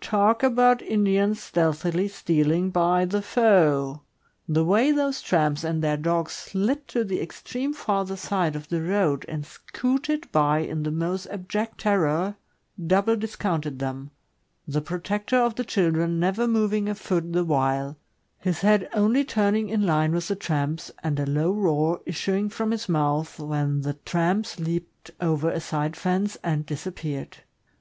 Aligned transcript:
Talk 0.00 0.44
about 0.44 0.80
Indians 0.80 1.42
stealthily 1.42 2.06
stealing 2.06 2.70
by 2.70 3.04
the 3.04 3.20
foe! 3.20 4.02
The 4.48 4.64
way 4.64 4.92
those 4.92 5.20
tramps 5.20 5.64
and 5.64 5.82
their 5.82 5.96
dog" 5.96 6.30
slid" 6.30 6.86
to 6.86 7.02
the 7.02 7.20
extreme 7.20 7.72
farther 7.72 8.14
side 8.16 8.54
of 8.54 8.68
the 8.68 8.80
road, 8.80 9.24
and" 9.26 9.44
scooted" 9.74 10.30
by 10.30 10.60
in 10.60 10.84
the 10.84 10.92
most 10.92 11.26
abject 11.32 11.78
terror, 11.80 12.36
double 12.86 13.16
discounted 13.16 13.80
them, 13.80 14.12
the 14.68 14.80
protector 14.80 15.38
of 15.38 15.56
the 15.56 15.64
children 15.64 16.20
never 16.20 16.46
moving 16.46 16.88
a 16.88 16.94
foot 16.94 17.32
the 17.32 17.44
while, 17.44 17.96
his 18.38 18.60
head 18.60 18.88
only 18.94 19.24
turning 19.24 19.68
in 19.68 19.84
line 19.84 20.12
with 20.12 20.28
the 20.28 20.36
tramps, 20.36 20.92
and 21.02 21.18
a 21.18 21.26
low 21.26 21.50
roar 21.50 22.00
issuing 22.06 22.48
from 22.48 22.70
his 22.70 22.88
mouth 22.88 23.40
when 23.40 23.80
the 23.80 23.94
tramps 23.94 24.60
leaped 24.60 25.10
over 25.20 25.50
a 25.50 25.58
side 25.58 25.96
fence 25.96 26.36
and 26.44 26.66
disappeared. 26.66 27.38